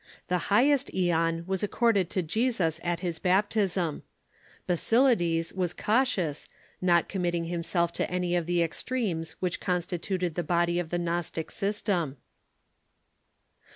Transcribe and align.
The 0.29 0.49
highest 0.49 0.91
aeon 0.95 1.45
was 1.45 1.61
accorded 1.61 2.09
to 2.09 2.23
Je 2.23 2.49
sus 2.49 2.79
at 2.83 3.01
his 3.01 3.19
baptism. 3.19 4.01
Basilides 4.65 5.53
was 5.53 5.75
cautious, 5.75 6.49
not 6.81 7.07
committing 7.07 7.43
himself 7.45 7.93
to 7.93 8.09
any 8.09 8.35
of 8.35 8.47
the 8.47 8.63
extremes 8.63 9.33
which 9.41 9.59
constituted 9.59 10.33
the 10.33 10.41
body 10.41 10.79
of 10.79 10.89
28 10.89 10.89
THE 10.89 10.95
EARLY 10.95 11.03
CHURCH 11.03 11.05
the 11.05 11.11
Gnostic 11.39 11.51
system. 11.51 12.17